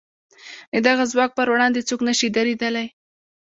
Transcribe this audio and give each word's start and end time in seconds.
د 0.73 0.75
دغه 0.87 1.03
ځواک 1.11 1.31
پر 1.37 1.47
وړاندې 1.53 1.85
څوک 1.89 1.99
نه 2.07 2.13
شي 2.19 2.27
درېدلای. 2.37 2.87